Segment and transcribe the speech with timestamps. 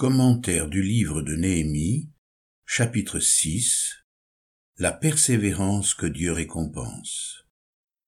[0.00, 2.08] Commentaire du livre de Néhémie,
[2.64, 3.98] chapitre 6
[4.78, 7.44] La persévérance que Dieu récompense.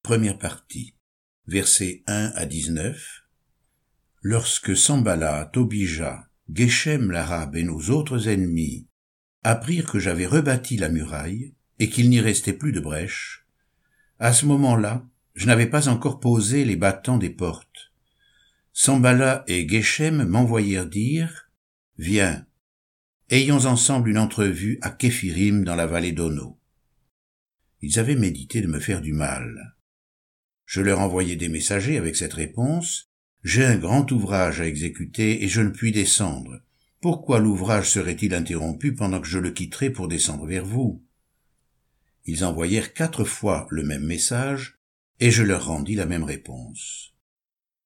[0.02, 0.94] Première partie,
[1.46, 3.24] versets 1 à 19.
[4.22, 8.88] Lorsque Sambala, Tobija, Geshem l'Arabe et nos autres ennemis
[9.43, 13.46] apprirent que j'avais rebâti la muraille et qu'il n'y restait plus de brèche,
[14.18, 17.93] à ce moment-là, je n'avais pas encore posé les battants des portes.
[18.72, 21.50] Sambala et Geshem m'envoyèrent dire
[22.03, 22.45] Viens,
[23.31, 26.59] ayons ensemble une entrevue à Képhirim dans la vallée d'Ono.
[27.81, 29.76] Ils avaient médité de me faire du mal.
[30.67, 33.09] Je leur envoyai des messagers avec cette réponse.
[33.45, 36.64] J'ai un grand ouvrage à exécuter et je ne puis descendre.
[37.00, 41.06] Pourquoi l'ouvrage serait-il interrompu pendant que je le quitterais pour descendre vers vous?
[42.25, 44.81] Ils envoyèrent quatre fois le même message,
[45.20, 47.14] et je leur rendis la même réponse.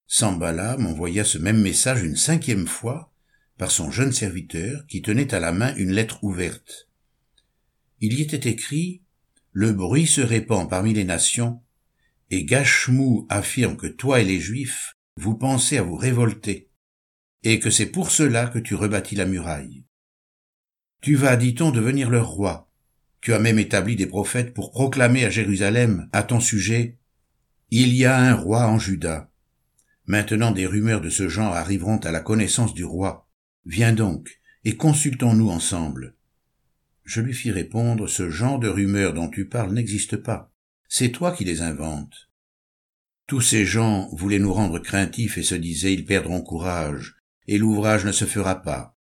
[0.06, 3.12] Sambala m'envoya ce même message une cinquième fois,
[3.58, 6.88] par son jeune serviteur qui tenait à la main une lettre ouverte.
[8.00, 9.02] Il y était écrit
[9.52, 11.62] Le bruit se répand parmi les nations,
[12.30, 16.70] et Gachemou affirme que toi et les Juifs, vous pensez à vous révolter,
[17.42, 19.84] et que c'est pour cela que tu rebâtis la muraille.
[21.00, 22.70] Tu vas, dit-on, devenir leur roi.
[23.20, 26.98] Tu as même établi des prophètes pour proclamer à Jérusalem, à ton sujet,
[27.70, 29.30] Il y a un roi en Juda.
[30.06, 33.25] Maintenant des rumeurs de ce genre arriveront à la connaissance du roi.
[33.66, 36.14] Viens donc, et consultons-nous ensemble.
[37.02, 40.52] Je lui fis répondre, ce genre de rumeurs dont tu parles n'existe pas.
[40.88, 42.30] C'est toi qui les inventes.
[43.26, 47.16] Tous ces gens voulaient nous rendre craintifs et se disaient ils perdront courage,
[47.48, 48.96] et l'ouvrage ne se fera pas.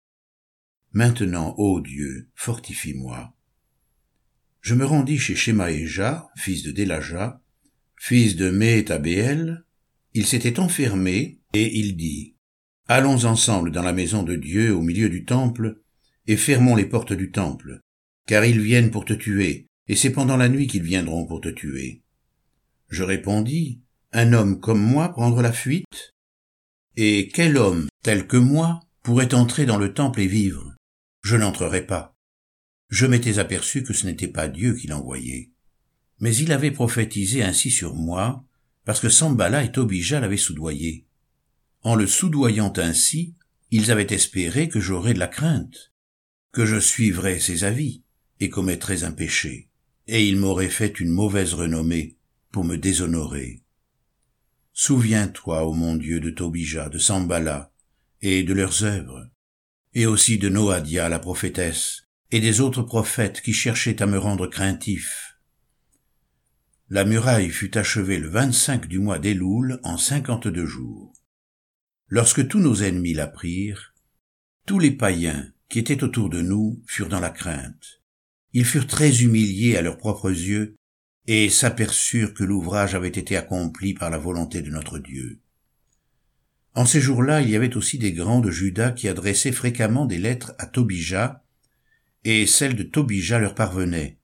[0.94, 3.36] Maintenant, ô Dieu, fortifie-moi.
[4.62, 7.40] Je me rendis chez Shemaéja, fils de Délaja,
[7.98, 9.64] fils de Méhétabéel.
[10.14, 12.35] Il s'était enfermé, et il dit,
[12.88, 15.82] Allons ensemble dans la maison de Dieu au milieu du temple,
[16.28, 17.82] et fermons les portes du temple,
[18.28, 21.50] car ils viennent pour te tuer, et c'est pendant la nuit qu'ils viendront pour te
[21.50, 22.04] tuer.
[22.90, 23.82] Je répondis,
[24.12, 26.12] Un homme comme moi prendre la fuite?
[26.96, 30.76] Et quel homme tel que moi pourrait entrer dans le temple et vivre?
[31.24, 32.16] Je n'entrerai pas.
[32.90, 35.52] Je m'étais aperçu que ce n'était pas Dieu qui l'envoyait.
[36.20, 38.46] Mais il avait prophétisé ainsi sur moi,
[38.86, 41.08] parce que Sambala et Tobija l'avaient soudoyé.
[41.86, 43.36] En le soudoyant ainsi,
[43.70, 45.94] ils avaient espéré que j'aurais de la crainte,
[46.52, 48.02] que je suivrais ses avis
[48.40, 49.70] et commettrais un péché,
[50.08, 52.18] et ils m'auraient fait une mauvaise renommée
[52.52, 53.62] pour me déshonorer.
[54.74, 57.72] Souviens-toi, ô mon Dieu, de Tobija, de Sambala,
[58.24, 59.30] et de leurs œuvres,
[59.94, 64.48] et aussi de Noadia, la prophétesse, et des autres prophètes qui cherchaient à me rendre
[64.48, 65.38] craintif.
[66.90, 71.15] La muraille fut achevée le 25 du mois d'Éloul en cinquante-deux jours.
[72.08, 73.96] Lorsque tous nos ennemis l'apprirent,
[74.66, 78.02] tous les païens qui étaient autour de nous furent dans la crainte.
[78.54, 80.76] Ils furent très humiliés à leurs propres yeux
[81.28, 85.42] et s'aperçurent que l'ouvrage avait été accompli par la volonté de notre Dieu.
[86.76, 90.18] En ces jours-là, il y avait aussi des grands de Juda qui adressaient fréquemment des
[90.18, 91.44] lettres à Tobija,
[92.24, 94.20] et celles de Tobija leur parvenaient,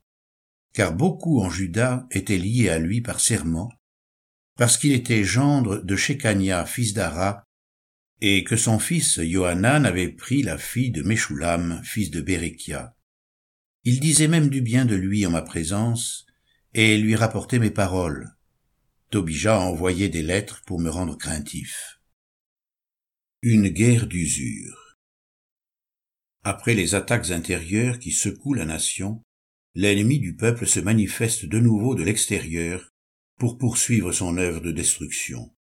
[0.72, 3.72] car beaucoup en Juda étaient liés à lui par serment,
[4.56, 7.44] parce qu'il était gendre de Shekania, fils d'Ara,
[8.24, 12.96] et que son fils Yohanan avait pris la fille de Meshulam, fils de Berekia.
[13.82, 16.24] Il disait même du bien de lui en ma présence,
[16.72, 18.30] et lui rapportait mes paroles.
[19.10, 22.00] Tobija envoyait des lettres pour me rendre craintif.
[23.42, 25.00] Une guerre d'usure.
[26.44, 29.20] Après les attaques intérieures qui secouent la nation,
[29.74, 32.92] l'ennemi du peuple se manifeste de nouveau de l'extérieur
[33.36, 35.52] pour poursuivre son œuvre de destruction.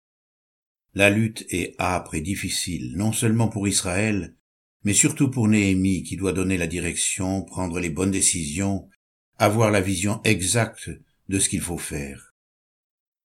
[0.93, 4.35] La lutte est âpre et difficile, non seulement pour Israël,
[4.83, 8.89] mais surtout pour Néhémie qui doit donner la direction, prendre les bonnes décisions,
[9.37, 10.89] avoir la vision exacte
[11.29, 12.33] de ce qu'il faut faire.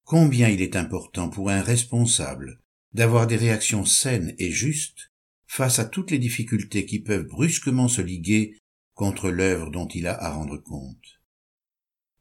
[0.05, 2.61] Combien il est important pour un responsable
[2.93, 5.11] d'avoir des réactions saines et justes
[5.49, 8.57] face à toutes les difficultés qui peuvent brusquement se liguer
[8.95, 11.21] contre l'œuvre dont il a à rendre compte.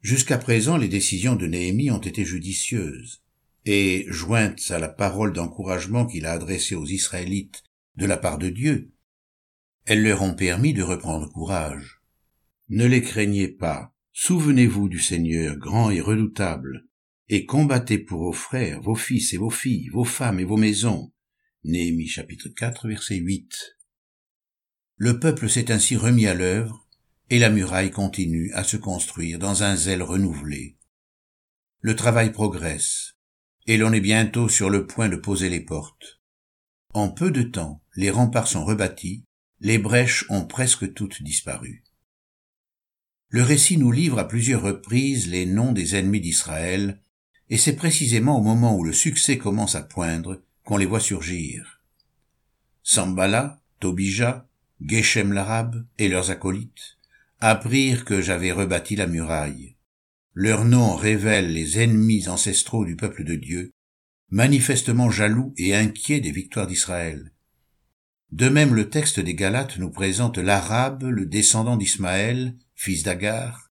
[0.02, 3.25] Jusqu'à présent, les décisions de Néhémie ont été judicieuses
[3.66, 7.64] et jointes à la parole d'encouragement qu'il a adressée aux Israélites
[7.96, 8.94] de la part de Dieu,
[9.86, 12.02] elles leur ont permis de reprendre courage.
[12.70, 16.86] Ne les craignez pas, souvenez-vous du Seigneur grand et redoutable,
[17.30, 21.12] et combattez pour vos frères, vos fils et vos filles, vos femmes et vos maisons.
[21.64, 23.78] Néhémie chapitre 4 verset 8.
[24.98, 26.88] Le peuple s'est ainsi remis à l'œuvre,
[27.30, 30.78] et la muraille continue à se construire dans un zèle renouvelé.
[31.82, 33.15] Le travail progresse,
[33.68, 36.22] et l'on est bientôt sur le point de poser les portes.
[36.94, 39.24] En peu de temps, les remparts sont rebâtis,
[39.60, 41.84] les brèches ont presque toutes disparu.
[43.30, 47.02] Le récit nous livre à plusieurs reprises les noms des ennemis d'Israël,
[47.50, 51.82] et c'est précisément au moment où le succès commence à poindre qu'on les voit surgir.
[52.84, 54.48] Sambala, Tobija,
[54.82, 56.98] Geshem l'arabe et leurs acolytes
[57.40, 59.75] apprirent que j'avais rebâti la muraille.
[60.38, 63.72] Leurs noms révèlent les ennemis ancestraux du peuple de Dieu,
[64.30, 67.32] manifestement jaloux et inquiets des victoires d'Israël.
[68.34, 73.72] De même le texte des Galates nous présente l'Arabe, le descendant d'Ismaël, fils d'Agar,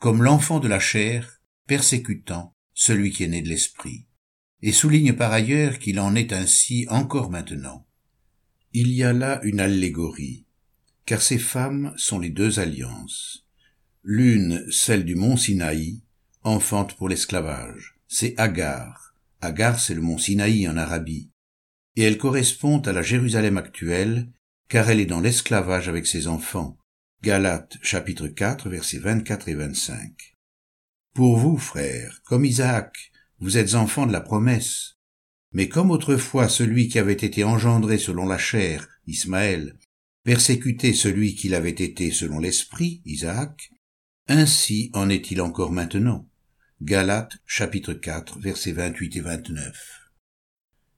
[0.00, 4.08] comme l'enfant de la chair, persécutant celui qui est né de l'esprit,
[4.62, 7.86] et souligne par ailleurs qu'il en est ainsi encore maintenant.
[8.72, 10.44] Il y a là une allégorie,
[11.06, 13.43] car ces femmes sont les deux alliances.
[14.06, 16.02] L'une, celle du mont Sinaï,
[16.42, 19.14] enfante pour l'esclavage, c'est Agar.
[19.40, 21.30] Agar, c'est le mont Sinaï en Arabie,
[21.96, 24.30] et elle correspond à la Jérusalem actuelle,
[24.68, 26.76] car elle est dans l'esclavage avec ses enfants.
[27.22, 30.34] Galates chapitre 4 versets 24 et 25.
[31.14, 34.98] Pour vous, frères, comme Isaac, vous êtes enfants de la promesse.
[35.52, 39.78] Mais comme autrefois celui qui avait été engendré selon la chair, Ismaël,
[40.24, 43.70] persécutait celui qui l'avait été selon l'esprit, Isaac,
[44.28, 46.26] ainsi en est-il encore maintenant.
[46.80, 50.10] Galates chapitre 4 versets 28 et 29.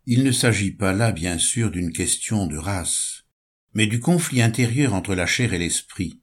[0.07, 3.25] Il ne s'agit pas là bien sûr d'une question de race,
[3.75, 6.21] mais du conflit intérieur entre la chair et l'esprit,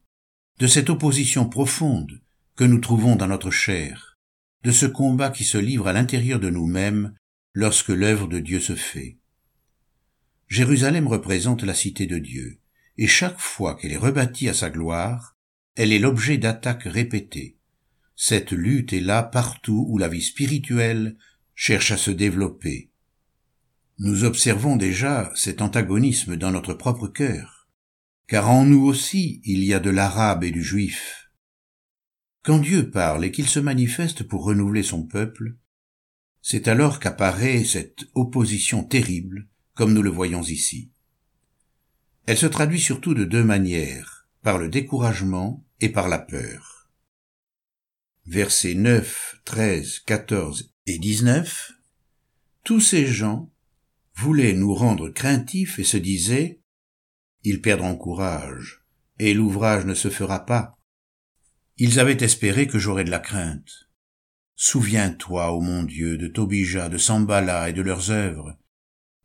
[0.59, 2.21] de cette opposition profonde
[2.55, 4.17] que nous trouvons dans notre chair,
[4.63, 7.13] de ce combat qui se livre à l'intérieur de nous-mêmes
[7.53, 9.17] lorsque l'œuvre de Dieu se fait.
[10.47, 12.59] Jérusalem représente la cité de Dieu,
[12.97, 15.32] et chaque fois qu'elle est rebâtie à sa gloire,
[15.75, 17.57] elle est l'objet d'attaques répétées.
[18.15, 21.17] Cette lutte est là partout où la vie spirituelle
[21.55, 22.91] cherche à se développer.
[23.99, 27.67] Nous observons déjà cet antagonisme dans notre propre cœur,
[28.27, 31.23] car en nous aussi il y a de l'arabe et du juif,
[32.43, 35.55] quand Dieu parle et qu'il se manifeste pour renouveler son peuple,
[36.41, 40.91] c'est alors qu'apparaît cette opposition terrible, comme nous le voyons ici.
[42.25, 44.12] Elle se traduit surtout de deux manières,
[44.43, 46.91] par le découragement et par la peur.
[48.25, 51.71] Versets 9, 13, 14 et 19
[52.65, 53.49] Tous ces gens
[54.15, 56.61] voulaient nous rendre craintifs et se disaient
[57.43, 58.85] Ils perdront courage,
[59.17, 60.77] et l'ouvrage ne se fera pas.
[61.77, 63.89] Ils avaient espéré que j'aurais de la crainte.
[64.55, 68.57] Souviens-toi, ô mon Dieu, de Tobija, de Sambala et de leurs œuvres,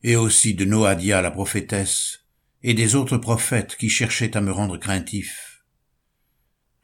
[0.03, 2.28] et aussi de Noadia la prophétesse,
[2.63, 5.65] et des autres prophètes qui cherchaient à me rendre craintif.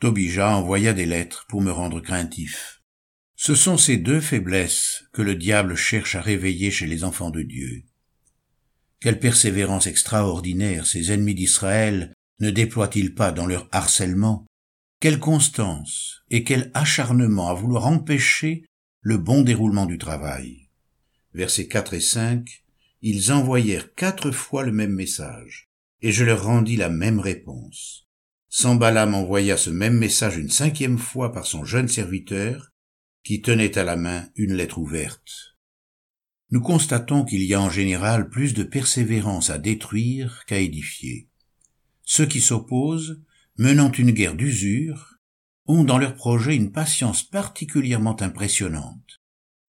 [0.01, 2.83] Tobija envoya des lettres pour me rendre craintif.
[3.37, 7.43] Ce sont ces deux faiblesses que le diable cherche à réveiller chez les enfants de
[7.43, 7.85] Dieu.
[9.01, 14.47] Quelle persévérance extraordinaire ces ennemis d'Israël ne déploient-ils pas dans leur harcèlement?
[15.01, 18.65] Quelle constance et quel acharnement à vouloir empêcher
[19.05, 20.71] le bon déroulement du travail.
[21.35, 22.64] Versets 4 et 5,
[23.07, 25.69] ils envoyèrent quatre fois le même message,
[26.01, 28.09] et je leur rendis la même réponse.
[28.49, 32.73] Sambala m'envoya ce même message une cinquième fois par son jeune serviteur,
[33.23, 35.57] qui tenait à la main une lettre ouverte.
[36.51, 41.29] Nous constatons qu'il y a en général plus de persévérance à détruire qu'à édifier.
[42.05, 43.23] Ceux qui s'opposent
[43.57, 45.19] menant une guerre d'usure,
[45.67, 49.21] ont dans leur projet une patience particulièrement impressionnante.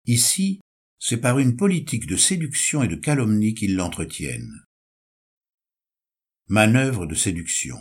[0.06, 0.60] Ici,
[1.00, 4.64] c'est par une politique de séduction et de calomnie qu'ils l'entretiennent.
[6.48, 7.78] Manœuvre de séduction.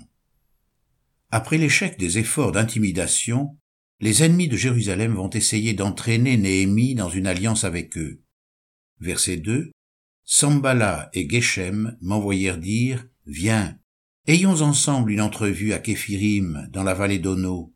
[1.31, 3.59] Après l'échec des efforts d'intimidation,
[4.01, 8.23] les ennemis de Jérusalem vont essayer d'entraîner Néhémie dans une alliance avec eux.
[9.01, 9.71] Verset 2.
[10.25, 13.79] Sambala et Geshem m'envoyèrent dire, Viens,
[14.29, 17.73] Ayons ensemble une entrevue à Képhirim, dans la vallée d'Ono.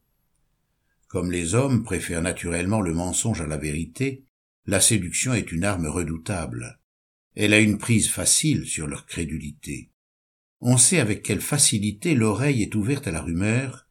[1.07, 4.25] Comme les hommes préfèrent naturellement le mensonge à la vérité,
[4.67, 6.81] la séduction est une arme redoutable.
[7.35, 9.91] Elle a une prise facile sur leur crédulité.
[10.61, 13.89] On sait avec quelle facilité l'oreille est ouverte à la rumeur,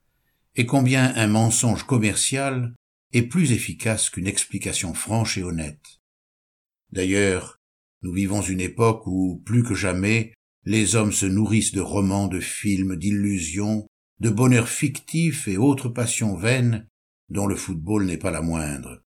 [0.55, 2.73] et combien un mensonge commercial
[3.13, 5.99] est plus efficace qu'une explication franche et honnête.
[6.91, 7.59] D'ailleurs,
[8.01, 10.33] nous vivons une époque où, plus que jamais,
[10.65, 13.87] les hommes se nourrissent de romans, de films, d'illusions,
[14.19, 16.87] de bonheurs fictifs et autres passions vaines
[17.29, 19.01] dont le football n'est pas la moindre.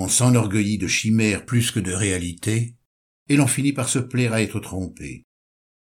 [0.00, 2.76] On s'enorgueillit de chimères plus que de réalités,
[3.28, 5.24] et l'on finit par se plaire à être trompé.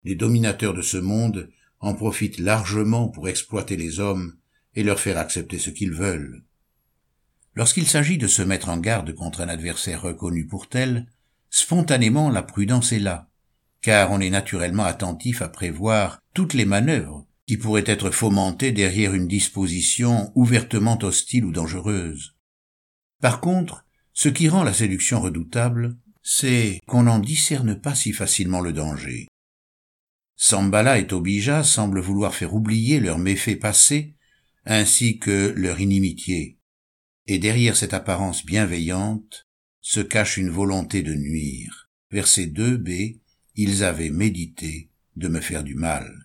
[0.06, 1.50] Les dominateurs de ce monde
[1.82, 4.38] en profitent largement pour exploiter les hommes
[4.74, 6.46] et leur faire accepter ce qu'ils veulent.
[7.56, 11.08] Lorsqu'il s'agit de se mettre en garde contre un adversaire reconnu pour tel,
[11.50, 13.30] spontanément la prudence est là,
[13.82, 19.14] car on est naturellement attentif à prévoir toutes les manœuvres qui pourraient être fomentées derrière
[19.14, 22.38] une disposition ouvertement hostile ou dangereuse.
[23.20, 23.85] Par contre,
[24.16, 29.28] ce qui rend la séduction redoutable, c'est qu'on n'en discerne pas si facilement le danger.
[30.38, 34.16] Sambala et Tobija semblent vouloir faire oublier leurs méfaits passés
[34.66, 36.58] ainsi que leur inimitié.
[37.28, 39.48] Et derrière cette apparence bienveillante
[39.82, 41.90] se cache une volonté de nuire.
[42.10, 43.20] Verset 2b,
[43.56, 46.25] ils avaient médité de me faire du mal.